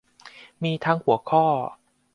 [0.63, 1.43] มีทั้งหัวข้อ